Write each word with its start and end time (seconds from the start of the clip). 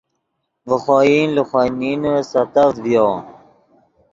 ڤے 0.67 0.75
خوئن 0.83 1.27
لے 1.35 1.43
خوئے 1.49 1.69
نینے 1.79 2.13
سیتڤد 2.31 2.75
ڤیو 2.83 3.07